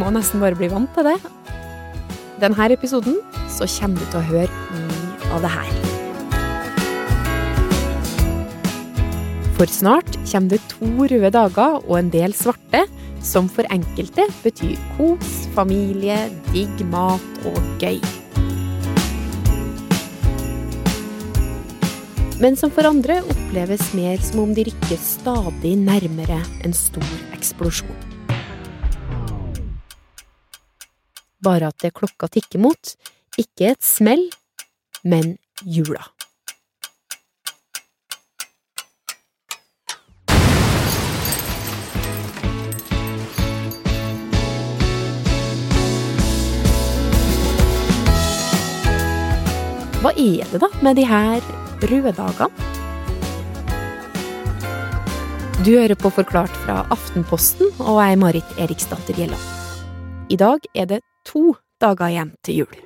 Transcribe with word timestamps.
må 0.00 0.08
nesten 0.14 0.40
bare 0.40 0.56
bli 0.56 0.70
vant 0.72 0.90
til 0.96 1.06
det. 1.10 1.18
Denne 2.40 2.70
episoden 2.72 3.18
så 3.52 3.68
kommer 3.76 4.00
du 4.00 4.06
til 4.08 4.20
å 4.20 4.28
høre 4.30 4.52
mye 4.72 5.32
av 5.34 5.44
det 5.44 5.52
her. 5.52 5.72
For 9.58 9.68
snart 9.68 10.16
kommer 10.24 10.54
det 10.54 10.62
to 10.72 10.88
røde 11.12 11.30
dager 11.36 11.82
og 11.82 11.98
en 11.98 12.08
del 12.12 12.32
svarte, 12.32 12.86
som 13.20 13.50
for 13.52 13.68
enkelte 13.68 14.24
betyr 14.40 14.78
kos, 14.96 15.34
familie, 15.52 16.16
digg 16.54 16.80
mat 16.88 17.44
og 17.50 17.60
gøy. 17.82 18.00
Men 22.40 22.56
som 22.56 22.72
for 22.72 22.88
andre 22.88 23.18
oppleves 23.20 23.90
mer 23.92 24.16
som 24.24 24.46
om 24.46 24.56
de 24.56 24.64
rykker 24.70 25.02
stadig 25.04 25.74
nærmere 25.76 26.40
en 26.64 26.72
stor 26.72 27.12
eksplosjon. 27.36 28.19
Bare 31.40 31.70
at 31.72 31.80
det 31.80 31.94
klokka 31.96 32.28
tikker 32.28 32.60
mot, 32.60 32.94
ikke 33.40 33.72
et 33.72 33.84
smell, 33.84 34.26
men 35.08 35.38
jula. 35.64 36.04
Hva 50.00 50.14
er 50.16 50.48
det 50.48 50.60
da 50.60 50.68
med 50.80 50.96
de 50.96 51.04
her 51.08 51.44
røde 51.88 52.12
dagene? 52.16 52.68
Du 55.60 55.74
hører 55.74 55.92
på 55.96 56.08
Forklart 56.08 56.52
fra 56.64 56.82
Aftenposten, 56.88 57.68
og 57.84 57.98
jeg 58.00 58.14
er 58.16 58.20
Marit 58.20 58.54
Eriksdatter 58.56 59.16
Gjelland. 59.16 59.44
I 60.32 60.38
dag 60.40 60.64
er 60.72 60.88
det 60.88 61.00
to 61.30 61.54
dager 61.80 62.10
igjen 62.10 62.32
til 62.44 62.62
jul. 62.64 62.78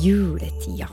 Juletida. 0.00 0.88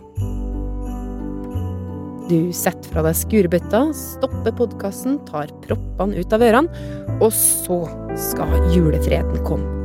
Du 2.27 2.51
setter 2.51 2.91
fra 2.91 3.05
deg 3.05 3.15
skurebøtta, 3.15 3.85
stopper 3.95 4.51
podkasten, 4.57 5.21
tar 5.29 5.51
proppene 5.63 6.19
ut 6.19 6.33
av 6.35 6.43
ørene, 6.43 6.87
og 7.23 7.31
så 7.31 7.85
skal 8.19 8.51
julefreden 8.75 9.39
komme. 9.47 9.75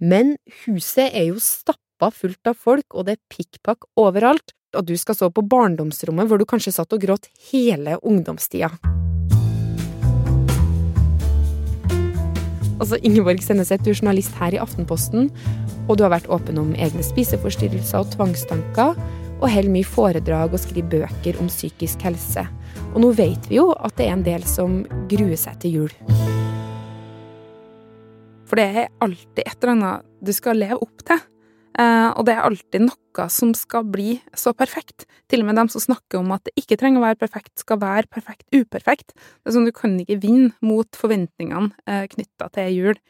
Men 0.00 0.34
huset 0.64 1.12
er 1.12 1.28
jo 1.28 1.38
stappa 2.00 2.10
fullt 2.16 2.46
av 2.48 2.56
folk, 2.56 2.94
og 2.94 3.04
det 3.06 3.18
er 3.18 3.20
pikkpakk 3.28 3.84
overalt, 4.00 4.54
og 4.74 4.86
du 4.86 4.96
skal 4.96 5.14
sove 5.14 5.34
på 5.36 5.44
barndomsrommet 5.44 6.28
hvor 6.28 6.38
du 6.38 6.46
kanskje 6.46 6.72
satt 6.72 6.92
og 6.92 7.02
gråt 7.02 7.28
hele 7.50 7.98
ungdomstida. 8.00 8.70
Altså, 12.80 12.96
Ingeborg 13.04 13.42
Senneset, 13.44 13.84
du 13.84 13.90
er 13.90 13.98
journalist 13.98 14.32
her 14.40 14.54
i 14.54 14.60
Aftenposten, 14.62 15.28
og 15.88 15.98
du 15.98 16.04
har 16.06 16.14
vært 16.14 16.30
åpen 16.32 16.56
om 16.56 16.72
egne 16.72 17.04
spiseforstyrrelser 17.04 18.00
og 18.00 18.14
tvangstanker, 18.14 18.96
og 19.40 19.48
holder 19.50 19.72
mye 19.72 19.88
foredrag 19.88 20.54
og 20.54 20.60
skriver 20.60 20.88
bøker 21.04 21.36
om 21.40 21.48
psykisk 21.52 22.00
helse. 22.04 22.46
Og 22.94 23.00
nå 23.04 23.10
vet 23.16 23.50
vi 23.50 23.58
jo 23.58 23.74
at 23.76 23.96
det 23.98 24.06
er 24.06 24.16
en 24.16 24.24
del 24.24 24.46
som 24.48 24.80
gruer 25.10 25.36
seg 25.40 25.60
til 25.60 25.76
jul. 25.82 25.92
For 28.48 28.56
det 28.56 28.66
er 28.86 28.88
alltid 29.04 29.44
et 29.44 29.58
eller 29.60 29.74
annet 29.76 30.08
du 30.24 30.32
skal 30.36 30.60
leve 30.60 30.80
opp 30.80 31.04
til. 31.04 31.20
Eh, 31.80 32.10
og 32.10 32.26
det 32.28 32.34
er 32.34 32.44
alltid 32.44 32.84
noe 32.84 33.26
som 33.32 33.54
skal 33.56 33.86
bli 33.88 34.18
så 34.36 34.52
perfekt. 34.56 35.06
Til 35.30 35.44
og 35.44 35.50
med 35.50 35.60
dem 35.60 35.70
som 35.72 35.82
snakker 35.82 36.20
om 36.20 36.32
at 36.36 36.44
det 36.48 36.54
ikke 36.60 36.78
trenger 36.80 37.00
å 37.00 37.06
være 37.08 37.20
perfekt, 37.22 37.54
skal 37.62 37.80
være 37.80 38.10
perfekt 38.12 38.46
uperfekt. 38.52 39.14
Det 39.14 39.50
er 39.50 39.56
sånn 39.56 39.68
Du 39.68 39.74
kan 39.76 39.96
ikke 40.02 40.20
vinne 40.22 40.52
mot 40.64 40.88
forventningene 40.98 41.72
eh, 41.88 42.06
knytta 42.12 42.50
til 42.56 42.72
jul. 42.76 43.02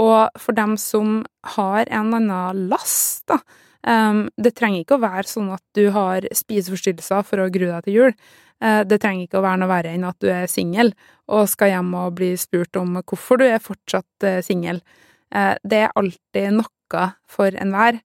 Og 0.00 0.40
for 0.40 0.56
dem 0.56 0.76
som 0.80 1.20
har 1.56 1.86
en 1.88 2.14
eller 2.14 2.22
annen 2.22 2.70
last, 2.72 3.26
da, 3.30 3.40
Um, 3.80 4.26
det 4.36 4.52
trenger 4.58 4.82
ikke 4.82 4.98
å 4.98 5.00
være 5.00 5.24
sånn 5.24 5.46
at 5.54 5.62
du 5.76 5.86
har 5.94 6.26
spiseforstyrrelser 6.36 7.22
for 7.24 7.40
å 7.40 7.48
grue 7.52 7.70
deg 7.72 7.86
til 7.86 7.96
jul. 7.96 8.16
Uh, 8.60 8.82
det 8.84 8.98
trenger 9.00 9.24
ikke 9.24 9.40
å 9.40 9.44
være 9.46 9.62
noe 9.62 9.70
verre 9.70 9.94
enn 9.96 10.04
at 10.04 10.18
du 10.20 10.28
er 10.28 10.50
singel 10.52 10.92
og 11.32 11.48
skal 11.48 11.72
hjem 11.72 11.94
og 11.96 12.18
bli 12.18 12.34
spurt 12.40 12.76
om 12.76 12.98
hvorfor 13.00 13.40
du 13.40 13.46
er 13.48 13.62
fortsatt 13.64 14.26
uh, 14.28 14.42
singel. 14.44 14.82
Uh, 15.32 15.54
det 15.64 15.86
er 15.86 15.96
alltid 15.96 16.58
noe 16.58 16.68
for 17.30 17.54
enhver, 17.54 18.00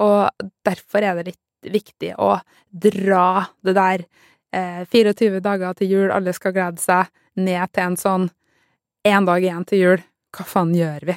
og 0.00 0.48
derfor 0.66 1.04
er 1.04 1.18
det 1.18 1.32
litt 1.32 1.72
viktig 1.74 2.14
å 2.16 2.38
dra 2.72 3.46
det 3.60 3.76
der 3.76 4.04
24 4.50 5.42
dager 5.44 5.76
til 5.78 5.92
jul, 5.92 6.08
alle 6.10 6.32
skal 6.34 6.54
glede 6.56 6.80
seg, 6.82 7.10
ned 7.38 7.70
til 7.70 7.84
en 7.84 7.98
sånn 8.00 8.30
én 9.06 9.28
dag 9.28 9.44
igjen 9.44 9.66
til 9.68 9.84
jul. 9.84 10.06
Hva 10.34 10.46
faen 10.46 10.72
gjør 10.74 11.10
vi? 11.10 11.16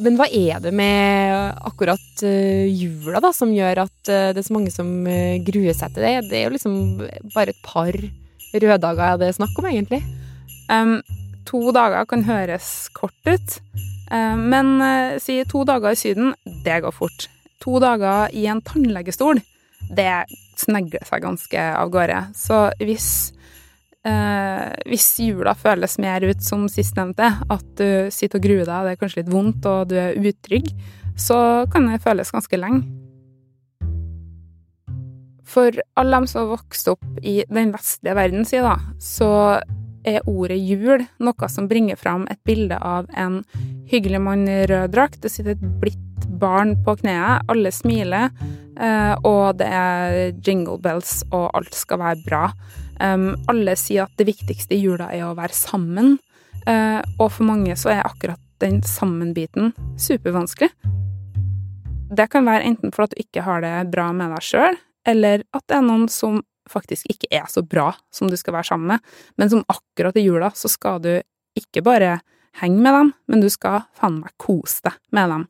Men 0.00 0.16
hva 0.16 0.26
er 0.32 0.62
det 0.64 0.70
med 0.72 1.58
akkurat 1.66 2.22
uh, 2.24 2.66
jula 2.68 3.20
da, 3.20 3.32
som 3.36 3.52
gjør 3.52 3.82
at 3.84 3.98
uh, 4.08 4.30
det 4.32 4.40
er 4.40 4.46
så 4.46 4.56
mange 4.56 4.72
som 4.72 4.88
uh, 5.04 5.36
gruer 5.44 5.76
seg 5.76 5.92
til 5.96 6.06
det? 6.06 6.14
Det 6.30 6.38
er 6.38 6.46
jo 6.46 6.54
liksom 6.54 6.76
bare 7.34 7.52
et 7.52 7.64
par 7.66 7.92
røddager 8.50 9.20
det 9.20 9.28
er 9.28 9.36
snakk 9.36 9.58
om, 9.60 9.68
egentlig. 9.68 10.00
Um, 10.70 11.00
to 11.48 11.74
dager 11.74 12.06
kan 12.08 12.24
høres 12.24 12.88
kort 12.96 13.28
ut, 13.28 13.58
men 14.10 14.72
si 15.22 15.36
to 15.46 15.62
dager 15.68 15.94
i 15.94 15.98
Syden, 15.98 16.32
det 16.64 16.80
går 16.82 16.94
fort. 16.96 17.28
To 17.62 17.78
dager 17.78 18.32
i 18.34 18.46
en 18.50 18.62
tannlegestol, 18.66 19.38
det 19.94 20.24
snegler 20.58 21.04
seg 21.06 21.22
ganske 21.24 21.66
av 21.76 21.92
gårde. 21.94 22.22
Så 22.36 22.62
hvis 22.82 23.10
eh, 24.06 24.70
hvis 24.88 25.08
jula 25.24 25.54
føles 25.58 25.98
mer 26.02 26.24
ut 26.26 26.42
som 26.44 26.68
sistnevnte, 26.70 27.32
at 27.50 27.68
du 27.80 28.08
sitter 28.14 28.40
og 28.40 28.46
gruer 28.46 28.64
deg, 28.64 28.86
det 28.86 28.94
er 28.94 29.02
kanskje 29.02 29.22
litt 29.22 29.34
vondt 29.34 29.68
og 29.68 29.92
du 29.92 29.98
er 30.00 30.18
utrygg, 30.18 30.72
så 31.20 31.66
kan 31.72 31.90
det 31.90 32.02
føles 32.04 32.32
ganske 32.32 32.60
lenge. 32.60 32.86
For 35.50 35.74
alle 35.98 36.20
dem 36.20 36.28
som 36.30 36.44
har 36.44 36.52
vokst 36.52 36.88
opp 36.92 37.06
i 37.26 37.40
den 37.50 37.72
vestlige 37.74 38.14
verden, 38.14 38.46
si 38.46 38.60
da, 38.62 38.76
så 39.02 39.30
er 40.08 40.24
ordet 40.28 40.58
jul 40.58 41.04
noe 41.20 41.48
som 41.52 41.68
bringer 41.68 41.98
fram 42.00 42.26
et 42.30 42.40
bilde 42.46 42.78
av 42.78 43.08
en 43.16 43.40
hyggelig 43.90 44.20
mann 44.22 44.46
i 44.48 44.62
rød 44.70 44.94
drakt. 44.94 45.20
Det 45.22 45.32
sitter 45.32 45.56
et 45.56 45.66
blidt 45.82 46.28
barn 46.40 46.76
på 46.84 46.96
kneet, 47.02 47.44
alle 47.50 47.72
smiler, 47.74 48.30
eh, 48.80 49.14
og 49.26 49.58
det 49.60 49.68
er 49.68 50.32
jingle 50.46 50.78
bells, 50.80 51.20
og 51.30 51.50
alt 51.56 51.76
skal 51.76 52.00
være 52.00 52.24
bra. 52.28 52.44
Alle 53.00 53.76
sier 53.80 54.04
at 54.04 54.16
det 54.20 54.28
viktigste 54.28 54.76
i 54.76 54.82
jula 54.82 55.08
er 55.14 55.24
å 55.24 55.36
være 55.38 55.56
sammen, 55.56 56.18
uh, 56.66 57.00
og 57.16 57.30
for 57.32 57.48
mange 57.48 57.72
så 57.78 57.94
er 57.94 58.04
akkurat 58.04 58.40
den 58.60 58.82
sammen-biten 58.84 59.72
supervanskelig. 59.96 60.68
Det 62.10 62.26
kan 62.28 62.44
være 62.44 62.66
enten 62.68 62.92
for 62.92 63.06
at 63.06 63.14
du 63.14 63.22
ikke 63.22 63.46
har 63.46 63.64
det 63.64 63.72
bra 63.94 64.10
med 64.12 64.34
deg 64.34 64.44
sjøl, 64.44 64.76
eller 65.08 65.46
at 65.56 65.64
det 65.70 65.78
er 65.78 65.86
noen 65.86 66.08
som 66.12 66.42
faktisk 66.70 67.10
ikke 67.10 67.30
er 67.40 67.48
så 67.50 67.64
bra 67.66 67.90
som 68.14 68.30
du 68.30 68.36
skal 68.38 68.56
være 68.56 68.70
sammen 68.72 68.94
med, 68.94 69.14
men 69.40 69.52
som 69.52 69.64
akkurat 69.70 70.16
i 70.16 70.26
jula 70.26 70.52
så 70.56 70.70
skal 70.70 71.02
du 71.04 71.12
ikke 71.58 71.84
bare 71.86 72.20
henge 72.60 72.82
med 72.82 72.96
dem, 72.96 73.12
men 73.30 73.42
du 73.42 73.50
skal 73.52 73.84
faen 73.98 74.20
meg 74.22 74.34
kose 74.40 74.82
deg 74.86 74.96
med 75.14 75.34
dem. 75.34 75.48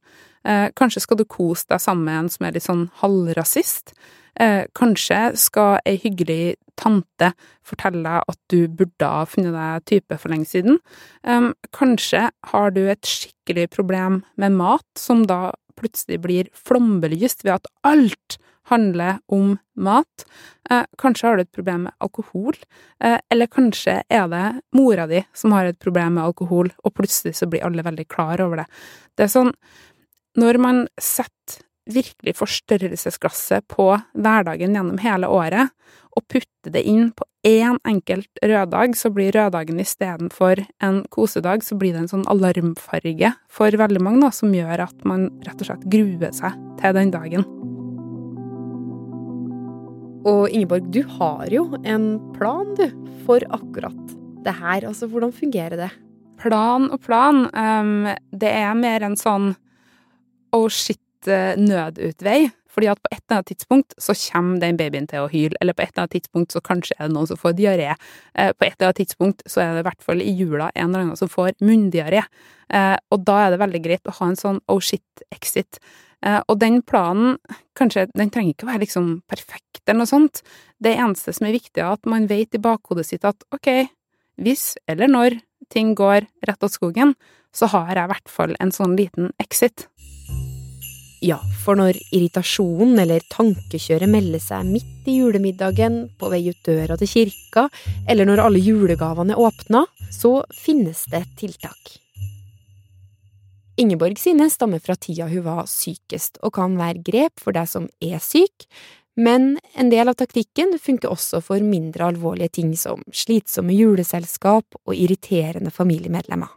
Eh, 0.49 0.67
kanskje 0.77 1.05
skal 1.05 1.21
du 1.21 1.27
kose 1.29 1.69
deg 1.69 1.83
sammen 1.83 2.09
med 2.09 2.19
en 2.23 2.33
som 2.33 2.47
er 2.49 2.57
litt 2.57 2.67
sånn 2.67 2.89
halvrasist, 3.03 3.95
Eh, 4.41 4.65
kanskje 4.79 5.19
skal 5.37 5.81
ei 5.89 5.99
hyggelig 6.01 6.55
tante 6.81 7.33
fortelle 7.67 8.01
deg 8.07 8.31
at 8.31 8.39
du 8.53 8.69
burde 8.73 9.09
ha 9.09 9.27
funnet 9.29 9.53
deg 9.57 9.87
type 9.91 10.19
for 10.21 10.33
lenge 10.33 10.49
siden. 10.49 10.79
Eh, 11.25 11.51
kanskje 11.77 12.29
har 12.53 12.71
du 12.71 12.87
et 12.89 13.03
skikkelig 13.03 13.69
problem 13.75 14.23
med 14.41 14.57
mat, 14.57 14.87
som 14.97 15.27
da 15.27 15.53
plutselig 15.81 16.21
blir 16.23 16.51
flombelyst 16.57 17.45
ved 17.47 17.57
at 17.59 17.71
alt 17.89 18.39
handler 18.71 19.19
om 19.33 19.57
mat. 19.77 20.27
Eh, 20.71 20.85
kanskje 21.01 21.27
har 21.27 21.37
du 21.37 21.43
et 21.43 21.57
problem 21.57 21.89
med 21.89 21.97
alkohol, 22.05 22.55
eh, 23.03 23.19
eller 23.33 23.51
kanskje 23.51 24.03
er 24.09 24.29
det 24.31 24.45
mora 24.77 25.07
di 25.11 25.25
som 25.35 25.53
har 25.57 25.67
et 25.67 25.79
problem 25.79 26.15
med 26.15 26.25
alkohol, 26.25 26.71
og 26.85 26.95
plutselig 26.95 27.35
så 27.41 27.49
blir 27.51 27.65
alle 27.67 27.83
veldig 27.83 28.07
klar 28.09 28.41
over 28.45 28.63
det. 28.63 28.67
Det 29.17 29.27
er 29.27 29.35
sånn, 29.35 29.53
når 30.39 30.61
man 30.63 30.87
setter 31.01 31.65
virkelig 31.95 32.37
forstørrelsesglasset 32.39 33.67
på 33.71 33.93
hverdagen 34.15 34.77
gjennom 34.77 35.01
hele 35.03 35.31
året, 35.31 35.75
og 36.17 36.27
putte 36.27 36.73
det 36.75 36.83
inn 36.91 37.13
på 37.15 37.25
én 37.47 37.79
enkelt 37.89 38.43
røddag, 38.43 38.97
så 38.99 39.13
blir 39.15 39.33
røddagen 39.33 39.81
istedenfor 39.81 40.65
en 40.83 41.03
kosedag, 41.15 41.65
så 41.65 41.79
blir 41.79 41.95
det 41.95 42.05
en 42.05 42.13
sånn 42.13 42.27
alarmfarge 42.31 43.33
for 43.49 43.81
veldig 43.83 44.03
mange, 44.05 44.25
da, 44.27 44.33
som 44.35 44.53
gjør 44.55 44.85
at 44.89 45.07
man 45.09 45.31
rett 45.47 45.63
og 45.63 45.71
slett 45.71 45.87
gruer 45.93 46.35
seg 46.37 46.59
til 46.83 46.97
den 46.99 47.15
dagen. 47.15 47.47
Og 50.29 50.51
Ingeborg, 50.53 50.91
du 50.93 51.01
har 51.17 51.49
jo 51.49 51.65
en 51.89 52.19
plan, 52.37 52.75
du, 52.77 52.91
for 53.25 53.45
akkurat 53.57 54.17
det 54.45 54.53
her. 54.59 54.85
Altså, 54.85 55.09
hvordan 55.09 55.33
fungerer 55.33 55.79
det? 55.81 55.91
Plan 56.41 56.91
og 56.93 57.01
plan. 57.05 57.47
Um, 57.57 58.11
det 58.33 58.51
er 58.53 58.77
mer 58.77 59.05
en 59.07 59.17
sånn 59.17 59.55
oh 60.57 60.69
shit-nødutvei. 61.21 62.51
Fordi 62.71 62.87
at 62.87 63.01
på 63.03 63.09
et 63.11 63.19
eller 63.19 63.41
annet 63.41 63.47
tidspunkt 63.47 63.95
så 63.99 64.15
kommer 64.15 64.61
den 64.61 64.77
babyen 64.79 65.09
til 65.11 65.25
å 65.25 65.31
hyle, 65.31 65.57
eller 65.61 65.75
på 65.75 65.83
et 65.83 65.91
eller 65.91 66.05
annet 66.05 66.13
tidspunkt 66.15 66.53
så 66.53 66.61
kanskje 66.61 66.95
er 66.99 67.09
det 67.09 67.15
noen 67.17 67.27
som 67.27 67.37
får 67.37 67.57
diaré. 67.59 67.97
Eh, 68.35 68.53
på 68.53 68.65
et 68.65 68.77
eller 68.77 68.87
annet 68.87 69.01
tidspunkt 69.01 69.43
så 69.47 69.61
er 69.61 69.73
det 69.75 69.83
i 69.83 69.89
hvert 69.89 70.05
fall 70.07 70.23
i 70.23 70.31
jula 70.31 70.71
en 70.77 70.87
eller 70.89 71.03
annen 71.03 71.19
som 71.19 71.29
får 71.29 71.57
munndiaré. 71.61 72.23
Eh, 72.71 72.97
og 73.11 73.25
da 73.27 73.41
er 73.43 73.51
det 73.51 73.59
veldig 73.65 73.83
greit 73.83 74.07
å 74.07 74.15
ha 74.21 74.31
en 74.31 74.39
sånn 74.39 74.63
oh 74.71 74.79
shit-exit. 74.79 75.81
Eh, 76.23 76.39
og 76.47 76.61
den 76.63 76.79
planen, 76.87 77.41
kanskje, 77.75 78.07
den 78.15 78.31
trenger 78.31 78.55
ikke 78.55 78.69
å 78.69 78.71
være 78.71 78.85
liksom 78.87 79.13
perfekt 79.27 79.83
eller 79.89 80.05
noe 80.05 80.13
sånt. 80.15 80.45
Det 80.79 80.95
eneste 80.95 81.35
som 81.35 81.51
er 81.51 81.59
viktig, 81.59 81.83
er 81.83 81.97
at 81.97 82.07
man 82.07 82.31
vet 82.31 82.55
i 82.55 82.63
bakhodet 82.63 83.09
sitt 83.09 83.27
at 83.27 83.43
ok, 83.51 83.91
hvis 84.39 84.77
eller 84.87 85.11
når 85.11 85.41
ting 85.75 85.97
går 85.99 86.31
rett 86.47 86.63
åt 86.63 86.79
skogen, 86.79 87.17
så 87.51 87.67
har 87.75 87.97
jeg 87.97 88.07
i 88.07 88.13
hvert 88.13 88.31
fall 88.31 88.55
en 88.63 88.71
sånn 88.71 88.95
liten 88.95 89.33
exit. 89.43 89.89
Ja, 91.21 91.37
for 91.61 91.77
når 91.77 91.99
irritasjonen 92.17 92.97
eller 93.03 93.21
tankekjøret 93.29 94.09
melder 94.09 94.41
seg 94.41 94.65
midt 94.65 95.09
i 95.11 95.19
julemiddagen, 95.19 96.07
på 96.17 96.31
vei 96.33 96.47
ut 96.49 96.61
døra 96.65 96.97
til 96.97 97.11
kirka, 97.11 97.67
eller 98.09 98.29
når 98.29 98.41
alle 98.47 98.63
julegavene 98.65 99.37
er 99.37 99.43
åpna, 99.45 99.85
så 100.09 100.39
finnes 100.57 101.05
det 101.13 101.27
tiltak. 101.37 101.99
Ingeborg 103.81 104.17
sine 104.21 104.49
stammer 104.53 104.81
fra 104.81 104.97
tida 104.97 105.29
hun 105.29 105.45
var 105.45 105.69
sykest, 105.69 106.41
og 106.41 106.55
kan 106.57 106.81
være 106.81 107.05
grep 107.05 107.37
for 107.41 107.53
deg 107.57 107.69
som 107.69 107.91
er 108.01 108.17
syk, 108.25 108.65
men 109.21 109.59
en 109.77 109.93
del 109.93 110.09
av 110.09 110.17
taktikken 110.17 110.79
funker 110.81 111.13
også 111.13 111.43
for 111.45 111.61
mindre 111.61 112.09
alvorlige 112.15 112.57
ting 112.63 112.73
som 112.81 113.05
slitsomme 113.13 113.77
juleselskap 113.77 114.81
og 114.87 114.97
irriterende 114.97 115.73
familiemedlemmer. 115.75 116.49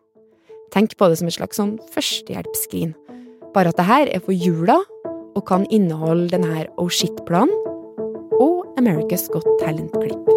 Tenk 0.72 0.96
på 0.96 1.12
det 1.12 1.20
som 1.20 1.28
et 1.28 1.36
slags 1.36 1.60
sånn 1.60 1.76
førstehjelpsskrin 1.92 2.96
bare 3.54 3.70
at 3.70 3.78
det 3.78 3.86
her 3.86 4.10
er 4.10 4.22
for 4.26 4.34
jula 4.34 4.80
og 5.34 5.44
kan 5.46 5.66
inneholde 5.70 6.32
denne 6.34 6.66
Oh 6.78 6.90
Shit-planen 6.90 7.54
og 8.42 8.66
America's 8.80 9.30
Got 9.30 9.46
Talent-klipp. 9.62 10.32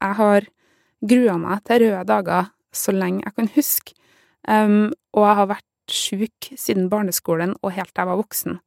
Jeg 0.00 0.16
har 0.16 0.46
grua 1.04 1.34
meg 1.36 1.60
til 1.66 1.82
røde 1.84 2.06
dager 2.08 2.48
så 2.72 2.94
lenge 2.94 3.24
jeg 3.26 3.34
kan 3.36 3.50
huske, 3.56 3.92
um, 4.48 4.92
og 5.12 5.26
jeg 5.26 5.36
har 5.40 5.48
vært 5.50 5.66
sjuk 5.90 6.50
siden 6.56 6.88
barneskolen 6.88 7.56
og 7.60 7.74
helt 7.74 7.90
til 7.90 8.04
jeg 8.04 8.08
var 8.08 8.20
voksen. 8.20 8.60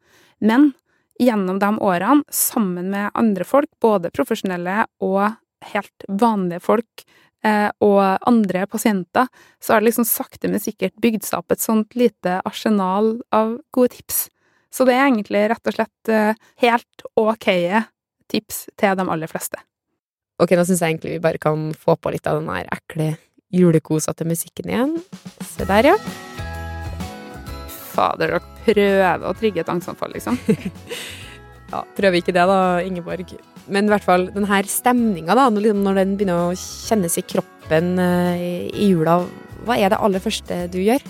Men 0.43 0.71
gjennom 1.19 1.59
de 1.61 1.71
årene, 1.79 2.23
sammen 2.33 2.89
med 2.91 3.11
andre 3.13 3.47
folk, 3.47 3.69
både 3.81 4.11
profesjonelle 4.13 4.83
og 5.03 5.35
helt 5.71 6.05
vanlige 6.09 6.63
folk, 6.63 7.05
eh, 7.45 7.69
og 7.83 8.27
andre 8.27 8.65
pasienter, 8.67 9.29
så 9.63 9.73
har 9.73 9.81
det 9.81 9.91
liksom 9.91 10.07
sakte, 10.09 10.51
men 10.51 10.63
sikkert 10.63 10.95
bygd 11.01 11.23
seg 11.27 11.39
opp 11.39 11.55
et 11.55 11.63
sånt 11.63 11.95
lite 11.95 12.41
arsenal 12.43 13.15
av 13.31 13.57
gode 13.75 13.95
tips. 13.97 14.27
Så 14.73 14.87
det 14.89 14.97
er 14.97 15.05
egentlig 15.05 15.45
rett 15.51 15.69
og 15.69 15.77
slett 15.77 16.11
eh, 16.11 16.33
helt 16.65 17.07
ok 17.19 17.49
tips 18.33 18.65
til 18.79 18.97
de 18.97 19.05
aller 19.05 19.29
fleste. 19.29 19.61
Ok, 20.41 20.55
nå 20.57 20.65
syns 20.65 20.81
jeg 20.81 20.95
egentlig 20.95 21.19
vi 21.19 21.23
bare 21.23 21.39
kan 21.41 21.69
få 21.77 21.95
på 21.95 22.11
litt 22.15 22.27
av 22.27 22.41
den 22.41 22.49
der 22.49 22.67
ekle 22.73 23.13
julekosete 23.53 24.25
musikken 24.25 24.73
igjen. 24.73 24.95
Se 25.45 25.69
der, 25.69 25.93
ja. 25.93 26.32
Fader, 27.93 28.35
dere 28.35 28.41
prøver 28.65 29.27
å 29.29 29.33
trigge 29.37 29.63
et 29.63 29.71
angstanfall, 29.71 30.13
liksom. 30.15 30.37
ja, 31.73 31.81
prøver 31.97 32.19
ikke 32.19 32.35
det 32.35 32.45
da, 32.49 32.59
Ingeborg. 32.85 33.35
Men 33.71 33.87
i 33.87 33.93
hvert 33.93 34.05
fall 34.05 34.27
den 34.33 34.47
her 34.49 34.67
stemninga, 34.69 35.35
da, 35.37 35.47
liksom 35.53 35.83
når 35.85 36.01
den 36.01 36.15
begynner 36.19 36.49
å 36.49 36.59
kjennes 36.59 37.17
i 37.19 37.25
kroppen 37.25 37.95
uh, 38.01 38.35
i 38.37 38.91
jula, 38.91 39.21
hva 39.63 39.79
er 39.79 39.93
det 39.93 40.01
aller 40.03 40.23
første 40.23 40.65
du 40.73 40.81
gjør? 40.83 41.03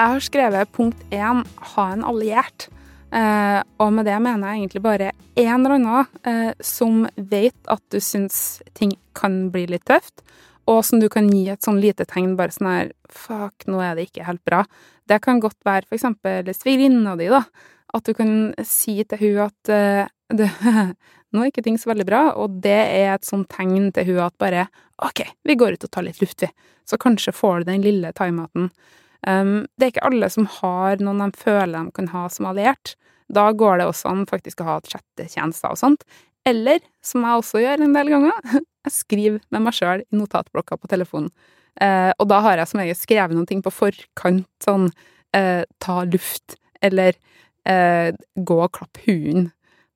Jeg 0.00 0.14
har 0.14 0.22
skrevet 0.24 0.70
punkt 0.72 1.00
én 1.12 1.42
ha 1.74 1.88
en 1.92 2.04
alliert. 2.08 2.70
Uh, 3.10 3.60
og 3.82 3.90
med 3.92 4.06
det 4.06 4.16
mener 4.22 4.52
jeg 4.52 4.62
egentlig 4.62 4.82
bare 4.84 5.10
en 5.10 5.50
eller 5.58 5.76
annen 5.76 6.06
uh, 6.24 6.52
som 6.62 7.02
vet 7.16 7.58
at 7.68 7.82
du 7.92 7.98
syns 8.00 8.60
ting 8.78 8.94
kan 9.18 9.48
bli 9.52 9.66
litt 9.68 9.84
tøft, 9.90 10.22
og 10.70 10.84
som 10.86 11.00
du 11.02 11.08
kan 11.12 11.28
gi 11.32 11.48
et 11.50 11.64
sånn 11.66 11.80
lite 11.82 12.06
tegn, 12.08 12.36
bare 12.38 12.54
sånn 12.54 12.70
her 12.70 12.94
Fuck, 13.10 13.66
nå 13.66 13.80
er 13.82 13.96
det 13.98 14.06
ikke 14.06 14.22
helt 14.28 14.42
bra. 14.46 14.62
Det 15.10 15.18
kan 15.24 15.40
godt 15.42 15.58
være 15.66 15.88
for 15.88 15.96
eksempel 15.96 16.46
svigerinna 16.54 17.16
di, 17.18 17.26
da. 17.32 17.42
At 17.90 18.06
du 18.06 18.14
kan 18.14 18.52
si 18.62 19.00
til 19.02 19.18
hun 19.18 19.40
at 19.48 19.72
uh, 19.74 20.04
du, 20.30 20.44
nå 21.34 21.42
er 21.42 21.50
ikke 21.50 21.64
ting 21.66 21.78
så 21.80 21.90
veldig 21.90 22.06
bra, 22.06 22.22
og 22.38 22.60
det 22.62 22.78
er 22.84 23.16
et 23.16 23.26
sånt 23.26 23.50
tegn 23.50 23.90
til 23.96 24.12
hun 24.12 24.22
at 24.28 24.36
bare 24.38 24.68
OK, 25.02 25.24
vi 25.48 25.58
går 25.58 25.74
ut 25.74 25.88
og 25.88 25.90
tar 25.90 26.06
litt 26.06 26.22
luft, 26.22 26.44
vi. 26.44 26.50
Så 26.86 27.00
kanskje 27.02 27.34
får 27.34 27.60
du 27.60 27.70
den 27.72 27.82
lille 27.82 28.14
timeouten. 28.14 28.70
Um, 29.26 29.66
det 29.76 29.86
er 29.88 29.92
ikke 29.94 30.06
alle 30.08 30.30
som 30.32 30.46
har 30.60 31.02
noen 31.02 31.26
de 31.26 31.38
føler 31.38 31.76
de 31.76 31.96
kan 31.98 32.10
ha 32.14 32.28
som 32.32 32.48
alliert. 32.50 32.94
Da 33.30 33.50
går 33.52 33.80
det 33.80 33.90
også 33.90 34.10
an 34.10 34.26
faktisk 34.30 34.62
å 34.62 34.68
ha 34.68 34.80
chattetjenester 34.86 35.74
og 35.74 35.82
sånt. 35.82 36.06
Eller, 36.46 36.80
som 37.04 37.26
jeg 37.26 37.42
også 37.42 37.60
gjør 37.62 37.84
en 37.84 37.96
del 37.96 38.10
ganger, 38.14 38.54
jeg 38.86 38.94
skriver 38.94 39.40
med 39.52 39.64
meg 39.66 39.76
sjøl 39.76 40.04
i 40.04 40.18
notatblokka 40.18 40.78
på 40.80 40.90
telefonen. 40.90 41.30
Eh, 41.80 42.10
og 42.18 42.28
da 42.30 42.40
har 42.44 42.60
jeg 42.60 42.70
som 42.70 42.80
regel 42.82 42.98
skrevet 42.98 43.36
noen 43.36 43.48
ting 43.48 43.62
på 43.64 43.72
forkant, 43.72 44.48
sånn 44.64 44.88
eh, 45.36 45.62
ta 45.82 46.02
luft, 46.08 46.56
eller 46.82 47.14
eh, 47.68 48.10
gå 48.36 48.58
og 48.58 48.72
klapp 48.76 49.00
hunden. 49.06 49.50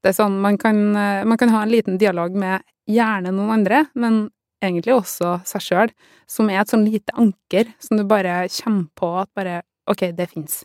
Det 0.05 0.13
er 0.13 0.19
sånn 0.19 0.37
man 0.45 0.59
kan, 0.61 0.81
eh, 0.97 1.25
man 1.25 1.41
kan, 1.41 1.53
ha 1.55 1.65
en 1.65 1.73
liten 1.73 1.99
dialog 2.01 2.37
med 2.37 2.65
gjerne 2.91 3.33
noen 3.33 3.59
andre, 3.59 3.87
men 3.97 4.27
egentlig 4.65 4.95
også 4.95 5.39
seg 5.49 5.65
sjøl, 5.65 5.95
som 6.31 6.49
er 6.53 6.63
et 6.63 6.73
sånn 6.73 6.87
lite 6.87 7.15
anker 7.21 7.73
som 7.83 7.99
du 7.99 8.05
bare 8.09 8.45
kommer 8.53 8.89
på 8.97 9.11
at 9.25 9.31
bare 9.37 9.63
OK, 9.91 10.11
det 10.17 10.31
fins. 10.31 10.63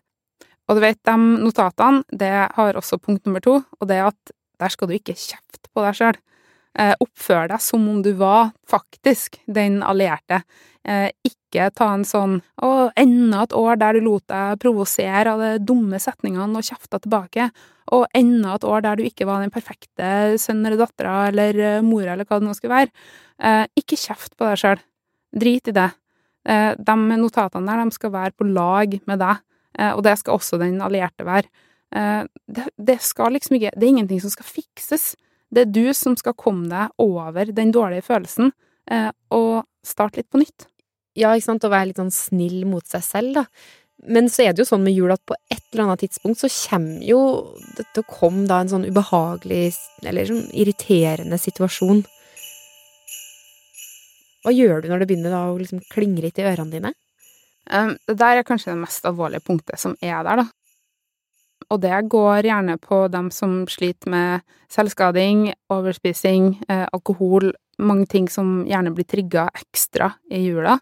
Og 0.69 0.77
du 0.77 0.83
vet, 0.83 0.99
de 1.07 1.15
notatene, 1.17 2.03
det 2.13 2.31
har 2.55 2.77
også 2.77 2.99
punkt 3.01 3.25
nummer 3.25 3.43
to, 3.43 3.57
og 3.79 3.89
det 3.89 3.97
er 3.97 4.11
at 4.11 4.33
der 4.59 4.71
skal 4.71 4.87
du 4.87 4.95
ikke 4.95 5.15
kjefte 5.17 5.71
på 5.71 5.83
deg 5.83 5.97
sjøl. 5.97 6.19
Eh, 6.77 6.93
oppfør 7.01 7.49
deg 7.49 7.61
som 7.65 7.87
om 7.89 8.01
du 8.05 8.11
var 8.19 8.51
faktisk 8.69 9.39
den 9.49 9.81
allierte. 9.81 10.43
Eh, 10.85 11.09
ikke 11.25 11.71
ta 11.73 11.93
en 11.95 12.05
sånn 12.05 12.41
'Å, 12.61 12.91
enda 12.95 13.43
et 13.43 13.53
år 13.53 13.79
der 13.79 13.93
du 13.93 14.01
lot 14.01 14.27
deg 14.27 14.59
provosere 14.59 15.27
av 15.33 15.39
de 15.39 15.65
dumme 15.65 15.97
setningene 15.97 16.55
og 16.55 16.63
kjefta 16.63 17.01
tilbake', 17.01 17.51
og 17.91 18.05
enda 18.13 18.53
et 18.53 18.63
år 18.63 18.81
der 18.81 18.95
du 18.95 19.03
ikke 19.03 19.25
var 19.25 19.41
den 19.41 19.49
perfekte 19.49 20.37
sønnen 20.37 20.67
eller 20.67 20.85
dattera 20.85 21.27
eller 21.29 21.59
eh, 21.59 21.81
mora 21.81 22.13
eller 22.13 22.25
hva 22.25 22.39
det 22.39 22.47
nå 22.47 22.53
skulle 22.53 22.85
være. 22.85 22.91
Ikke 23.75 23.97
kjeft 23.97 24.37
på 24.37 24.45
deg 24.45 24.57
sjøl. 24.57 24.79
Drit 25.33 25.67
i 25.69 25.71
det. 25.71 25.91
De 26.45 26.95
notatene 27.17 27.65
der, 27.65 27.85
de 27.85 27.91
skal 27.91 28.11
være 28.11 28.31
på 28.37 28.43
lag 28.43 28.99
med 29.07 29.19
deg, 29.19 29.37
og 29.95 30.03
det 30.03 30.17
skal 30.19 30.33
også 30.33 30.59
den 30.59 30.81
allierte 30.81 31.23
være. 31.23 31.47
Det, 32.47 32.67
det, 32.75 33.01
skal 33.01 33.31
liksom 33.31 33.55
ikke 33.55 33.71
Det 33.75 33.83
er 33.83 33.87
ingenting 33.87 34.19
som 34.19 34.29
skal 34.29 34.43
fikses. 34.43 35.15
Det 35.49 35.65
er 35.65 35.73
du 35.73 35.93
som 35.97 36.15
skal 36.19 36.37
komme 36.37 36.69
deg 36.69 36.93
over 37.01 37.49
den 37.55 37.73
dårlige 37.73 38.05
følelsen, 38.05 38.51
eh, 38.91 39.09
og 39.33 39.65
starte 39.85 40.21
litt 40.21 40.29
på 40.29 40.41
nytt. 40.43 40.67
Ja, 41.17 41.33
ikke 41.33 41.49
sant, 41.49 41.65
og 41.65 41.73
være 41.73 41.89
litt 41.89 42.01
sånn 42.01 42.13
snill 42.13 42.65
mot 42.69 42.85
seg 42.87 43.03
selv, 43.05 43.39
da. 43.41 43.45
Men 44.07 44.29
så 44.31 44.45
er 44.45 44.53
det 44.53 44.63
jo 44.63 44.69
sånn 44.69 44.85
med 44.85 44.95
jul 44.95 45.11
at 45.11 45.23
på 45.27 45.35
et 45.51 45.63
eller 45.73 45.89
annet 45.89 46.05
tidspunkt 46.05 46.39
så 46.39 46.47
kommer 46.53 47.01
jo 47.03 47.19
det 47.75 47.83
til 47.91 48.05
å 48.05 48.07
komme 48.07 48.45
da 48.47 48.61
en 48.61 48.71
sånn 48.71 48.85
ubehagelig 48.87 49.73
eller 50.07 50.29
sånn 50.29 50.45
irriterende 50.55 51.39
situasjon. 51.41 52.05
Hva 54.45 54.53
gjør 54.55 54.85
du 54.85 54.87
når 54.87 55.03
det 55.03 55.09
begynner 55.09 55.35
da 55.35 55.41
å 55.49 55.57
liksom 55.59 55.83
klinge 55.91 56.23
litt 56.23 56.39
i 56.39 56.47
ørene 56.47 56.71
dine? 56.71 56.93
Um, 57.69 57.97
det 58.07 58.15
der 58.21 58.39
er 58.39 58.47
kanskje 58.47 58.71
det 58.71 58.79
mest 58.85 59.03
alvorlige 59.05 59.43
punktet 59.45 59.81
som 59.81 59.97
er 59.99 60.23
der, 60.23 60.45
da 60.45 60.47
og 61.69 61.81
det 61.83 61.97
går 62.09 62.47
gjerne 62.49 62.77
på 62.81 63.03
dem 63.13 63.29
som 63.33 63.61
sliter 63.69 64.09
med 64.09 64.45
selvskading, 64.73 65.51
overspising, 65.73 66.55
eh, 66.69 66.87
alkohol, 66.93 67.51
mange 67.79 68.07
ting 68.09 68.29
som 68.29 68.63
gjerne 68.67 68.93
blir 68.95 69.07
trigga 69.07 69.47
ekstra 69.55 70.11
i 70.31 70.41
jula. 70.47 70.79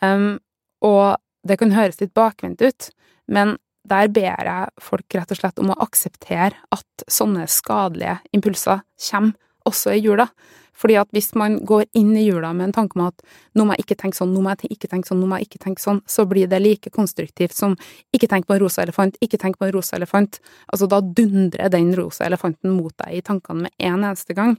Um, 0.00 0.40
og 0.82 1.20
det 1.46 1.58
kan 1.60 1.74
høres 1.74 2.00
litt 2.00 2.14
bakvendt 2.14 2.64
ut, 2.64 2.88
men 3.28 3.56
der 3.88 4.08
ber 4.14 4.42
jeg 4.46 4.82
folk 4.82 5.14
rett 5.14 5.34
og 5.34 5.38
slett 5.38 5.60
om 5.62 5.72
å 5.74 5.78
akseptere 5.82 6.58
at 6.74 7.06
sånne 7.10 7.46
skadelige 7.50 8.20
impulser 8.34 8.82
kommer 9.10 9.38
også 9.68 9.94
i 9.94 10.02
jula. 10.02 10.28
Fordi 10.76 10.96
at 11.00 11.10
hvis 11.12 11.32
man 11.38 11.58
går 11.68 11.84
inn 11.98 12.14
i 12.16 12.24
jula 12.24 12.52
med 12.56 12.70
en 12.70 12.74
tanke 12.76 12.96
om 12.98 13.04
at 13.06 13.22
nå 13.58 13.66
må 13.66 13.76
jeg 13.76 13.84
ikke 13.84 13.98
tenke 14.02 14.18
sånn, 14.18 14.32
nå 14.34 14.42
må 14.42 14.54
jeg 14.54 14.72
ikke 14.72 14.90
tenke 14.90 15.08
sånn, 15.08 15.20
nå 15.20 15.28
må 15.30 15.38
jeg 15.38 15.48
ikke 15.50 15.62
tenke 15.66 15.84
sånn, 15.84 16.00
så 16.08 16.24
blir 16.28 16.48
det 16.50 16.62
like 16.62 16.92
konstruktivt 16.94 17.56
som 17.56 17.76
ikke 18.14 18.30
tenk 18.32 18.48
på 18.48 18.56
en 18.56 18.62
rosa 18.64 18.84
elefant, 18.84 19.18
ikke 19.24 19.40
tenk 19.42 19.58
på 19.60 19.68
en 19.68 19.74
rosa 19.76 19.98
elefant. 19.98 20.40
Altså, 20.72 20.88
da 20.90 21.02
dundrer 21.04 21.72
den 21.72 21.92
rosa 21.98 22.26
elefanten 22.28 22.76
mot 22.76 22.94
deg 23.04 23.18
i 23.18 23.24
tankene 23.24 23.66
med 23.66 23.76
en 23.78 24.00
eneste 24.00 24.36
gang. 24.38 24.56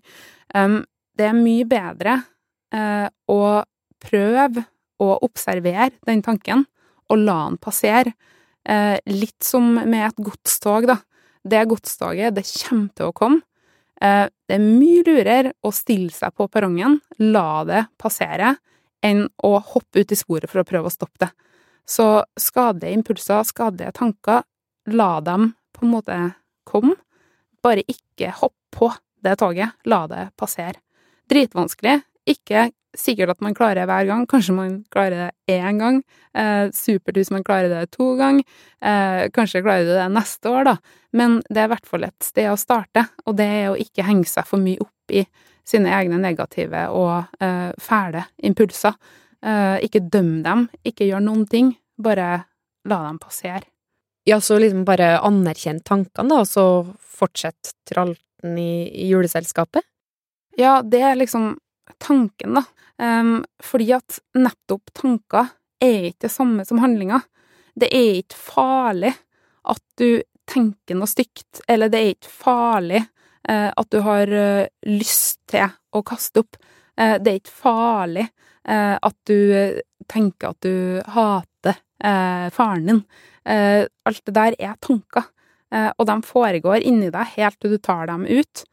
Um, 0.53 0.83
det 1.17 1.29
er 1.29 1.37
mye 1.37 1.65
bedre 1.69 2.19
uh, 2.73 3.07
å 3.29 3.41
prøve 4.03 4.67
å 5.03 5.09
observere 5.25 5.91
den 6.07 6.21
tanken, 6.25 6.67
og 7.11 7.25
la 7.25 7.39
den 7.49 7.57
passere. 7.61 8.13
Uh, 8.63 8.95
litt 9.09 9.41
som 9.43 9.73
med 9.75 10.05
et 10.07 10.21
godstog, 10.23 10.87
da. 10.87 11.01
Det 11.43 11.65
godstoget, 11.67 12.37
det 12.37 12.45
kommer 12.47 12.93
til 12.95 13.09
å 13.09 13.15
komme. 13.15 13.43
Eh, 14.03 14.27
det 14.47 14.57
er 14.57 14.63
mye 14.63 15.03
lurere 15.07 15.53
å 15.63 15.71
stille 15.71 16.11
seg 16.11 16.35
på 16.35 16.49
perrongen, 16.51 16.99
la 17.23 17.63
det 17.67 17.85
passere, 18.01 18.57
enn 19.03 19.25
å 19.43 19.55
hoppe 19.73 20.03
ut 20.03 20.11
i 20.11 20.19
sporet 20.19 20.51
for 20.51 20.63
å 20.63 20.67
prøve 20.67 20.89
å 20.89 20.93
stoppe 20.93 21.25
det. 21.25 21.31
Så 21.87 22.23
skadelige 22.39 22.95
impulser, 22.99 23.43
skadelige 23.47 23.95
tanker, 23.99 24.43
la 24.91 25.19
dem 25.23 25.51
på 25.75 25.85
en 25.85 25.91
måte 25.91 26.19
komme. 26.67 26.95
Bare 27.63 27.83
ikke 27.87 28.31
hopp 28.39 28.55
på 28.75 28.91
det 29.23 29.37
toget, 29.39 29.75
la 29.87 30.05
det 30.11 30.29
passere. 30.39 30.79
Dritvanskelig. 31.31 32.01
Ikke 32.29 32.69
sikkert 32.97 33.33
at 33.33 33.41
man 33.41 33.55
klarer 33.57 33.81
det 33.81 33.87
hver 33.89 34.07
gang. 34.09 34.25
Kanskje 34.29 34.55
man 34.55 34.75
klarer 34.93 35.31
det 35.47 35.55
én 35.57 35.79
gang. 35.81 36.01
Eh, 36.37 36.69
supert 36.75 37.17
hvis 37.17 37.31
man 37.33 37.45
klarer 37.45 37.71
det 37.71 37.91
to 37.95 38.13
ganger. 38.19 38.45
Eh, 38.81 39.29
kanskje 39.33 39.63
klarer 39.65 39.87
du 39.87 39.93
det 39.95 40.09
neste 40.13 40.51
år, 40.51 40.69
da. 40.69 40.75
Men 41.13 41.41
det 41.49 41.63
er 41.63 41.69
i 41.69 41.73
hvert 41.73 41.89
fall 41.89 42.07
et 42.07 42.25
sted 42.25 42.51
å 42.51 42.59
starte, 42.59 43.07
og 43.25 43.37
det 43.37 43.49
er 43.49 43.67
å 43.71 43.79
ikke 43.79 44.05
henge 44.05 44.29
seg 44.29 44.47
for 44.49 44.61
mye 44.61 44.81
opp 44.81 45.13
i 45.13 45.25
sine 45.65 45.91
egne 45.95 46.19
negative 46.19 46.87
og 46.91 47.43
eh, 47.43 47.71
fæle 47.81 48.25
impulser. 48.43 48.97
Eh, 49.43 49.77
ikke 49.87 50.05
døm 50.11 50.41
dem, 50.45 50.67
ikke 50.85 51.07
gjør 51.09 51.23
noen 51.23 51.47
ting. 51.49 51.73
Bare 51.97 52.45
la 52.89 52.99
dem 53.07 53.19
passere. 53.21 53.67
Ja, 54.27 54.39
så 54.39 54.55
liksom 54.59 54.85
bare 54.87 55.17
anerkjenn 55.19 55.81
tankene, 55.83 56.29
da, 56.31 56.43
og 56.43 56.47
så 56.47 56.65
fortsett 56.95 57.73
tralten 57.89 58.55
i, 58.59 58.87
i 58.87 59.09
juleselskapet? 59.09 59.83
Ja, 60.59 60.77
det 60.85 61.01
er 61.03 61.17
liksom 61.19 61.55
tanken, 61.97 62.53
da. 62.59 62.63
Um, 62.97 63.41
fordi 63.63 63.89
at 63.95 64.19
nettopp 64.37 64.93
tanker 64.95 65.49
er 65.83 66.09
ikke 66.09 66.27
det 66.27 66.33
samme 66.33 66.65
som 66.67 66.81
handlinger. 66.83 67.25
Det 67.75 67.89
er 67.93 68.19
ikke 68.21 68.37
farlig 68.37 69.13
at 69.63 69.81
du 69.99 70.21
tenker 70.49 70.97
noe 70.97 71.09
stygt, 71.09 71.63
eller 71.67 71.91
det 71.91 71.99
er 71.99 72.13
ikke 72.13 72.31
farlig 72.31 73.01
uh, 73.49 73.71
at 73.71 73.89
du 73.91 73.99
har 74.05 74.29
uh, 74.29 74.67
lyst 74.87 75.41
til 75.51 75.73
å 75.93 76.03
kaste 76.05 76.43
opp. 76.43 76.59
Uh, 76.99 77.17
det 77.19 77.31
er 77.31 77.41
ikke 77.41 77.59
farlig 77.63 78.29
at 78.63 79.15
du 79.27 79.81
tenker 80.07 80.53
at 80.53 80.63
du 80.63 81.01
hater 81.11 81.81
faren 82.55 82.85
din. 82.87 83.01
alt 83.43 84.21
det 84.23 84.33
der 84.37 84.55
er 84.55 84.77
tanker, 84.79 85.25
og 85.99 86.07
de 86.07 86.15
foregår 86.23 86.85
inni 86.87 87.09
deg 87.11 87.33
helt 87.33 87.59
til 87.59 87.75
du 87.75 87.77
tar 87.83 88.07
dem 88.07 88.23
ut. 88.23 88.63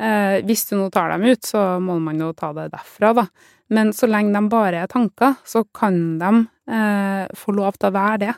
Eh, 0.00 0.40
hvis 0.48 0.64
du 0.70 0.76
nå 0.78 0.88
tar 0.92 1.12
dem 1.12 1.26
ut, 1.28 1.44
så 1.44 1.64
må 1.82 1.98
man 2.00 2.20
jo 2.22 2.32
ta 2.36 2.52
det 2.56 2.70
derfra, 2.72 3.12
da. 3.20 3.26
Men 3.70 3.92
så 3.94 4.08
lenge 4.10 4.34
de 4.34 4.50
bare 4.50 4.82
er 4.82 4.90
tanker, 4.90 5.36
så 5.46 5.62
kan 5.76 6.18
de 6.18 6.30
eh, 6.72 7.26
få 7.38 7.54
lov 7.54 7.76
til 7.78 7.90
å 7.90 7.96
være 7.98 8.20
det. 8.24 8.34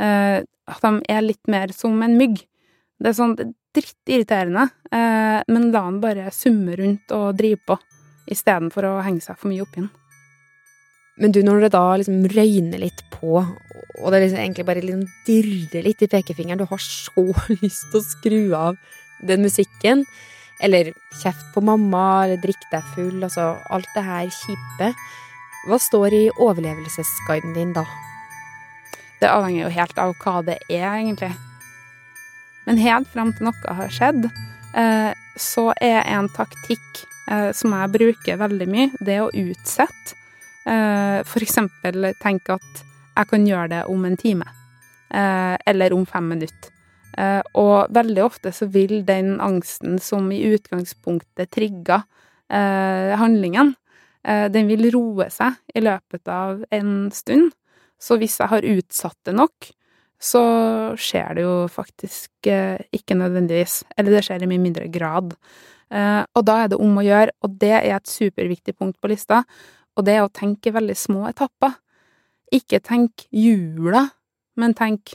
Eh, 0.00 0.38
at 0.72 0.84
de 0.86 0.92
er 1.12 1.26
litt 1.26 1.50
mer 1.50 1.74
som 1.76 2.00
en 2.02 2.16
mygg. 2.18 2.40
Det 3.02 3.10
er 3.12 3.18
sånn 3.18 3.36
drittirriterende, 3.72 4.68
eh, 4.92 5.40
men 5.48 5.70
la 5.72 5.84
den 5.86 6.00
bare 6.02 6.32
summe 6.34 6.76
rundt 6.78 7.12
og 7.16 7.36
drive 7.38 7.60
på, 7.66 7.78
istedenfor 8.32 8.88
å 8.88 8.94
henge 9.06 9.24
seg 9.24 9.38
for 9.38 9.52
mye 9.52 9.64
oppi 9.64 9.82
den. 9.82 9.90
Men 11.20 11.34
du, 11.34 11.42
når 11.44 11.66
det 11.66 11.72
da 11.74 11.84
liksom 12.00 12.24
røyner 12.32 12.80
litt 12.80 13.02
på, 13.12 13.36
og 13.36 14.12
det 14.12 14.22
liksom 14.22 14.40
egentlig 14.40 14.66
bare 14.66 14.82
liksom 14.82 15.04
dirrer 15.26 15.86
litt 15.86 16.04
i 16.04 16.10
pekefingeren, 16.10 16.62
du 16.62 16.70
har 16.70 16.82
så 16.82 17.26
lyst 17.62 17.88
til 17.92 18.00
å 18.00 18.06
skru 18.06 18.42
av 18.58 18.78
den 19.28 19.44
musikken, 19.44 20.06
eller 20.62 20.92
kjeft 21.22 21.48
på 21.54 21.60
mamma, 21.64 22.24
eller 22.24 22.40
drikk 22.42 22.64
deg 22.70 22.86
full, 22.94 23.18
altså 23.24 23.56
alt 23.74 23.88
det 23.96 24.06
her 24.06 24.30
kjipe. 24.30 24.92
Hva 25.66 25.78
står 25.78 26.14
i 26.14 26.24
overlevelsesguiden 26.42 27.54
din 27.56 27.74
da? 27.76 27.84
Det 29.22 29.30
avhenger 29.30 29.68
jo 29.68 29.74
helt 29.76 29.98
av 30.02 30.14
hva 30.22 30.40
det 30.46 30.58
er, 30.68 30.88
egentlig. 30.96 31.30
Men 32.66 32.80
helt 32.82 33.10
fram 33.10 33.30
til 33.34 33.48
noe 33.48 33.76
har 33.78 33.92
skjedd, 33.94 34.26
eh, 34.78 35.10
så 35.38 35.68
er 35.82 36.02
en 36.10 36.30
taktikk 36.34 37.04
eh, 37.30 37.50
som 37.54 37.74
jeg 37.74 37.92
bruker 37.94 38.40
veldig 38.40 38.68
mye, 38.70 38.90
det 39.02 39.20
å 39.22 39.30
utsette. 39.30 40.18
Eh, 40.66 41.22
for 41.26 41.42
eksempel 41.42 42.12
tenke 42.22 42.58
at 42.58 42.84
jeg 43.16 43.30
kan 43.30 43.46
gjøre 43.46 43.70
det 43.76 43.82
om 43.90 44.04
en 44.06 44.18
time. 44.18 44.46
Eller 45.12 45.92
om 45.92 46.06
fem 46.08 46.24
minutter. 46.24 46.70
Uh, 47.12 47.42
og 47.60 47.92
veldig 47.92 48.22
ofte 48.24 48.54
så 48.56 48.66
vil 48.72 49.02
den 49.04 49.34
angsten 49.44 49.98
som 50.00 50.30
i 50.32 50.40
utgangspunktet 50.54 51.50
trigga 51.52 52.00
uh, 52.06 53.12
handlingen, 53.20 53.74
uh, 54.24 54.48
den 54.52 54.70
vil 54.70 54.88
roe 54.94 55.28
seg 55.32 55.58
i 55.76 55.82
løpet 55.84 56.32
av 56.32 56.64
en 56.72 57.10
stund. 57.12 57.52
Så 58.00 58.16
hvis 58.18 58.38
jeg 58.40 58.50
har 58.50 58.66
utsatt 58.66 59.18
det 59.28 59.36
nok, 59.36 59.68
så 60.22 60.42
skjer 60.98 61.36
det 61.36 61.44
jo 61.44 61.54
faktisk 61.70 62.46
ikke 62.46 63.14
nødvendigvis. 63.18 63.80
Eller 63.98 64.16
det 64.16 64.24
skjer 64.26 64.42
i 64.42 64.48
mye 64.50 64.62
mindre 64.62 64.86
grad. 64.90 65.34
og 65.92 66.42
da 66.46 66.54
er 66.62 66.68
det 66.70 66.78
om 66.78 66.98
å 66.98 67.04
gjøre, 67.04 67.34
og 67.42 67.56
det 67.58 67.72
er 67.74 67.96
et 67.96 68.10
superviktig 68.10 68.74
punkt 68.78 69.00
på 69.02 69.10
lista, 69.10 69.42
og 69.98 70.06
det 70.06 70.14
er 70.14 70.22
å 70.22 70.30
tenke 70.30 70.74
veldig 70.74 70.94
små 70.98 71.26
etapper. 71.30 71.74
Ikke 72.54 72.78
tenk 72.82 73.26
jula, 73.30 74.08
men 74.58 74.74
tenk 74.78 75.14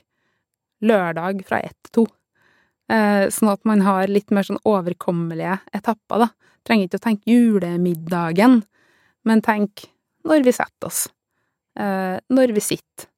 lørdag 0.83 1.43
fra 1.47 1.61
ett 1.65 1.77
til 1.87 1.93
to. 1.99 2.05
Eh, 2.93 3.27
sånn 3.33 3.51
at 3.51 3.63
man 3.67 3.83
har 3.83 4.07
litt 4.11 4.31
mer 4.31 4.47
sånn 4.47 4.61
overkommelige 4.67 5.57
etapper, 5.75 6.27
da. 6.27 6.29
Trenger 6.67 6.87
ikke 6.87 6.99
å 7.01 7.05
tenke 7.07 7.31
julemiddagen, 7.31 8.61
men 9.27 9.43
tenk 9.43 9.87
når 10.27 10.45
vi 10.47 10.55
setter 10.55 10.89
oss. 10.89 11.07
Eh, 11.79 12.17
når 12.33 12.53
vi 12.55 12.63
sitter. 12.63 13.09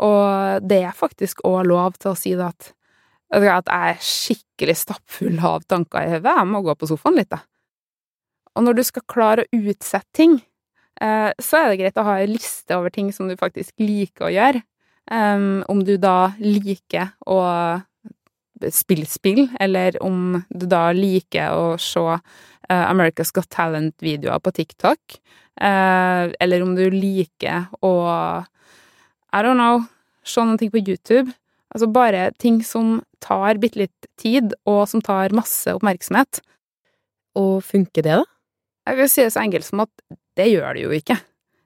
Og 0.00 0.64
det 0.64 0.82
er 0.88 0.96
faktisk 0.96 1.42
òg 1.44 1.66
lov 1.68 1.98
til 2.00 2.12
å 2.12 2.18
si 2.18 2.32
det 2.38 2.46
at, 2.46 2.70
at 3.36 3.44
jeg 3.44 3.60
er 3.76 4.04
skikkelig 4.04 4.76
stappfull 4.80 5.40
av 5.44 5.66
tanker 5.68 6.06
i 6.06 6.14
hodet. 6.14 6.36
Jeg 6.38 6.48
må 6.48 6.62
gå 6.64 6.74
på 6.78 6.88
sofaen 6.88 7.18
litt, 7.18 7.30
da. 7.32 7.42
Og 8.56 8.64
når 8.66 8.78
du 8.78 8.84
skal 8.86 9.06
klare 9.10 9.44
å 9.44 9.60
utsette 9.70 10.08
ting, 10.16 10.40
eh, 11.00 11.30
så 11.38 11.60
er 11.60 11.70
det 11.70 11.80
greit 11.82 12.00
å 12.00 12.06
ha 12.06 12.18
ei 12.20 12.30
liste 12.30 12.78
over 12.78 12.94
ting 12.94 13.12
som 13.14 13.28
du 13.28 13.36
faktisk 13.38 13.74
liker 13.82 14.30
å 14.30 14.34
gjøre. 14.34 14.64
Um, 15.10 15.64
om 15.68 15.82
du 15.82 15.96
da 15.98 16.32
liker 16.38 17.14
å 17.26 17.40
spille 18.70 19.08
spill, 19.08 19.48
eller 19.58 19.96
om 20.04 20.38
du 20.52 20.66
da 20.70 20.90
liker 20.94 21.54
å 21.56 21.74
se 21.80 22.02
uh, 22.04 22.20
America's 22.70 23.32
Got 23.34 23.50
Talent-videoer 23.50 24.38
på 24.44 24.52
TikTok, 24.54 25.16
uh, 25.58 26.30
eller 26.30 26.62
om 26.62 26.76
du 26.78 26.84
liker 26.94 27.66
å 27.82 27.94
I 29.30 29.42
don't 29.42 29.58
know 29.58 29.82
se 30.26 30.42
noen 30.44 30.58
ting 30.60 30.70
på 30.70 30.82
YouTube. 30.82 31.32
Altså 31.70 31.86
bare 31.90 32.30
ting 32.38 32.60
som 32.66 32.98
tar 33.22 33.58
bitte 33.62 33.84
litt 33.84 34.10
tid, 34.18 34.54
og 34.66 34.86
som 34.90 35.02
tar 35.02 35.34
masse 35.36 35.70
oppmerksomhet. 35.74 36.42
Og 37.38 37.60
funker 37.62 38.06
det, 38.06 38.18
da? 38.22 38.26
Jeg 38.90 38.98
vil 38.98 39.10
si 39.12 39.22
det 39.22 39.34
så 39.34 39.44
enkelt 39.44 39.66
som 39.66 39.84
at 39.84 39.92
det 40.38 40.48
gjør 40.50 40.74
det 40.74 40.82
jo 40.82 40.94
ikke. 40.96 41.16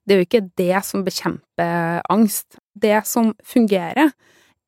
Det 0.05 0.13
er 0.13 0.21
jo 0.21 0.27
ikke 0.29 0.47
det 0.61 0.85
som 0.85 1.05
bekjemper 1.07 2.05
angst. 2.13 2.59
Det 2.75 3.01
som 3.07 3.33
fungerer, 3.47 4.13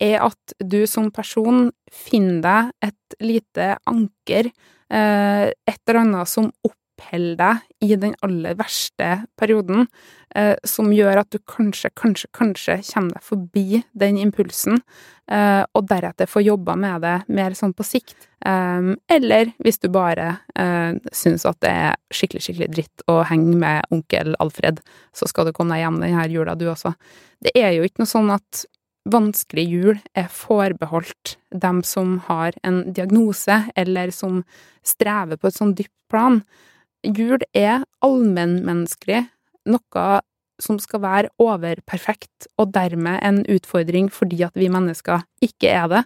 er 0.03 0.21
at 0.21 0.57
du 0.61 0.83
som 0.89 1.09
person 1.15 1.71
finner 1.93 2.41
deg 2.45 2.91
et 2.91 3.17
lite 3.25 3.69
anker, 3.89 4.51
eh, 4.93 5.47
et 5.51 5.81
eller 5.87 6.03
annet 6.03 6.29
som 6.31 6.51
oppholder 6.97 7.37
deg 7.37 7.59
i 7.85 7.97
den 7.97 8.15
aller 8.23 8.57
verste 8.57 9.27
perioden, 9.39 9.87
eh, 10.35 10.57
som 10.65 10.93
gjør 10.93 11.21
at 11.21 11.31
du 11.31 11.39
kanskje, 11.39 11.91
kanskje, 11.95 12.29
kanskje 12.33 12.79
kommer 12.93 13.15
deg 13.15 13.23
forbi 13.23 13.83
den 13.93 14.19
impulsen, 14.19 14.81
eh, 15.31 15.65
og 15.75 15.89
deretter 15.89 16.27
får 16.27 16.43
jobba 16.43 16.77
med 16.77 17.03
det 17.03 17.17
mer 17.29 17.53
sånn 17.53 17.75
på 17.75 17.85
sikt. 17.85 18.17
Eller 18.47 19.53
hvis 19.59 19.81
du 19.81 19.89
bare 19.89 20.37
syns 21.11 21.43
at 21.49 21.59
det 21.65 21.71
er 21.71 21.97
skikkelig, 22.15 22.45
skikkelig 22.45 22.69
dritt 22.71 23.03
å 23.11 23.25
henge 23.27 23.57
med 23.59 23.89
onkel 23.91 24.37
Alfred, 24.39 24.79
så 25.13 25.27
skal 25.27 25.47
du 25.49 25.53
komme 25.53 25.75
deg 25.75 25.83
hjem 25.83 25.99
denne 25.99 26.29
jula, 26.31 26.55
du 26.55 26.69
også. 26.71 26.95
Det 27.43 27.51
er 27.59 27.73
jo 27.75 27.83
ikke 27.83 28.05
noe 28.05 28.13
sånn 28.13 28.31
at 28.31 28.63
vanskelig 29.07 29.65
jul 29.67 29.99
er 30.19 30.29
forbeholdt 30.33 31.37
dem 31.55 31.83
som 31.87 32.19
har 32.27 32.57
en 32.67 32.83
diagnose, 32.93 33.65
eller 33.77 34.11
som 34.15 34.43
strever 34.87 35.39
på 35.39 35.51
et 35.51 35.59
sånn 35.59 35.75
dypt 35.79 35.95
plan. 36.11 36.43
Jul 37.07 37.39
er 37.55 37.85
allmennmenneskelig, 38.05 39.27
noe 39.71 40.07
som 40.63 40.79
skal 40.81 41.03
være 41.05 41.31
overperfekt, 41.43 42.49
og 42.57 42.73
dermed 42.75 43.21
en 43.23 43.43
utfordring 43.53 44.09
fordi 44.13 44.41
at 44.47 44.57
vi 44.57 44.71
mennesker 44.73 45.27
ikke 45.45 45.71
er 45.71 45.87
det. 45.93 46.03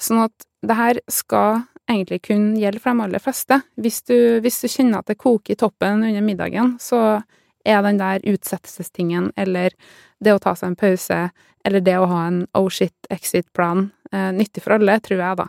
Sånn 0.00 0.22
at 0.24 0.46
det 0.62 0.78
her 0.78 1.00
skal 1.10 1.64
egentlig 1.90 2.22
kun 2.28 2.52
gjelde 2.56 2.80
for 2.80 2.94
de 2.94 3.06
aller 3.06 3.22
fleste. 3.22 3.58
Hvis 3.82 4.02
du, 4.08 4.16
hvis 4.44 4.60
du 4.62 4.70
kjenner 4.70 5.02
at 5.02 5.10
det 5.10 5.18
koker 5.20 5.54
i 5.54 5.58
toppen 5.58 6.06
under 6.06 6.24
middagen, 6.24 6.76
så 6.80 7.22
er 7.66 7.82
den 7.84 7.98
der 8.00 8.22
utsettelsestingen, 8.26 9.30
eller 9.36 9.74
det 10.22 10.34
å 10.34 10.40
ta 10.42 10.54
seg 10.58 10.72
en 10.72 10.78
pause, 10.78 11.18
eller 11.66 11.84
det 11.84 11.98
å 11.98 12.08
ha 12.10 12.22
en 12.28 12.44
oh 12.58 12.70
shit, 12.72 12.94
exit-plan, 13.10 13.90
eh, 14.12 14.30
nyttig 14.34 14.64
for 14.64 14.78
alle, 14.78 14.98
tror 15.02 15.20
jeg, 15.20 15.38
da. 15.42 15.48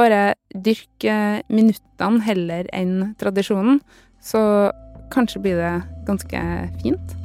Bare 0.00 0.32
dyrke 0.56 1.14
minuttene 1.52 2.22
heller 2.24 2.68
enn 2.72 3.12
tradisjonen, 3.20 3.82
så 4.24 4.40
kanskje 5.12 5.42
blir 5.44 5.60
det 5.60 5.74
ganske 6.08 6.44
fint. 6.80 7.16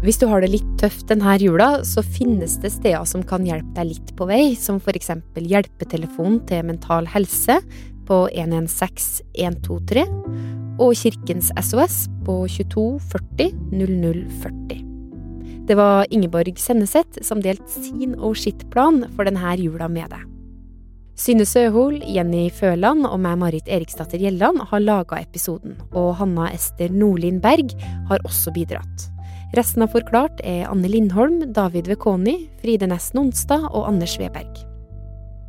Hvis 0.00 0.16
du 0.16 0.24
har 0.30 0.40
det 0.40 0.54
litt 0.54 0.70
tøft 0.80 1.04
denne 1.10 1.36
jula, 1.38 1.82
så 1.84 2.00
finnes 2.00 2.56
det 2.64 2.72
steder 2.72 3.04
som 3.06 3.20
kan 3.22 3.44
hjelpe 3.44 3.76
deg 3.76 3.92
litt 3.92 4.14
på 4.16 4.24
vei, 4.26 4.54
som 4.56 4.80
f.eks. 4.80 5.12
hjelpetelefonen 5.36 6.40
til 6.48 6.64
Mental 6.66 7.06
Helse, 7.12 7.60
på 8.10 8.24
116 8.34 9.22
123 9.38 10.04
og 10.80 10.94
Kirkens 10.96 11.50
SOS 11.60 12.06
på 12.26 12.42
22 12.50 12.86
40 13.12 13.50
00 13.70 14.24
40. 14.42 14.80
Det 15.68 15.76
var 15.78 16.08
Ingeborg 16.10 16.58
Senneset 16.58 17.20
som 17.22 17.42
delte 17.44 17.70
sin 17.70 18.16
og 18.18 18.34
sitt 18.40 18.64
plan 18.72 19.04
for 19.14 19.28
denne 19.28 19.54
jula 19.60 19.86
med 19.92 20.10
deg. 20.10 20.26
Synne 21.20 21.44
Søhol, 21.44 21.98
Jenny 22.08 22.46
Føland 22.48 23.04
og 23.04 23.18
meg, 23.20 23.36
Marit 23.42 23.68
Eriksdatter 23.68 24.18
Gjelland, 24.18 24.62
har 24.70 24.80
laga 24.80 25.18
episoden, 25.20 25.76
og 25.92 26.14
Hanna 26.16 26.48
Ester 26.54 26.88
Nordlien 26.88 27.42
Berg 27.44 27.74
har 28.08 28.24
også 28.24 28.54
bidratt. 28.56 29.06
Resten 29.58 29.84
av 29.84 29.92
Forklart 29.92 30.40
er 30.46 30.64
Anne 30.70 30.88
Lindholm, 30.88 31.42
David 31.52 31.92
Vekoni, 31.92 32.38
Fride 32.64 32.88
Næss 32.88 33.12
Nonstad 33.18 33.68
og 33.68 33.84
Anders 33.92 34.16
Weberg. 34.22 34.69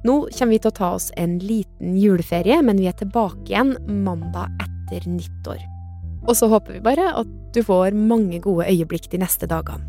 Nå 0.08 0.16
kommer 0.34 0.56
vi 0.56 0.62
til 0.62 0.72
å 0.72 0.78
ta 0.78 0.94
oss 0.98 1.12
en 1.22 1.38
liten 1.44 1.98
juleferie, 2.00 2.62
men 2.66 2.80
vi 2.82 2.90
er 2.90 2.98
tilbake 2.98 3.52
igjen 3.52 3.76
mandag 4.06 4.50
etter 4.64 5.06
nyttår. 5.10 5.62
Og 6.28 6.36
så 6.38 6.50
håper 6.52 6.78
vi 6.78 6.86
bare 6.86 7.12
at 7.22 7.30
du 7.54 7.62
får 7.66 7.98
mange 7.98 8.40
gode 8.42 8.70
øyeblikk 8.70 9.10
de 9.12 9.22
neste 9.22 9.50
dagene. 9.50 9.86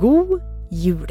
God 0.00 0.38
jul! 0.70 1.10